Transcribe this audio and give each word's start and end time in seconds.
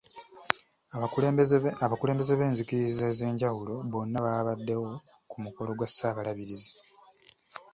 Abakulembeze 1.85 2.33
b'enzikiriza 2.39 3.03
ez'enjawulo 3.11 3.75
bonna 3.91 4.17
baabaddewo 4.25 4.91
ku 5.29 5.37
mukolo 5.45 5.71
gwa 5.77 5.87
Ssaabalabirizi. 5.89 6.71